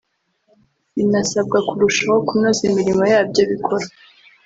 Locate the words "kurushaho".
1.67-2.17